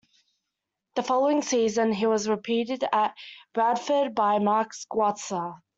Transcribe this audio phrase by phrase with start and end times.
[0.95, 3.15] The following season, he was replaced at
[3.53, 5.61] Bradford by Mark Schwarzer.